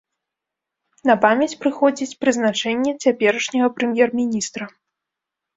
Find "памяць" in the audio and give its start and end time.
1.25-1.57